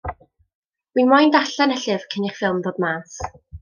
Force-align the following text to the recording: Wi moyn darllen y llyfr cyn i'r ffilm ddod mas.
Wi 0.95 1.05
moyn 1.11 1.29
darllen 1.37 1.77
y 1.77 1.79
llyfr 1.85 2.11
cyn 2.15 2.29
i'r 2.31 2.37
ffilm 2.43 2.67
ddod 2.67 2.85
mas. 2.89 3.19